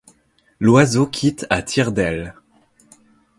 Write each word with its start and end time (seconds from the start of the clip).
L'oiseau 0.59 1.05
quitte 1.05 1.45
à 1.51 1.61
tire-d'aile 1.61 2.33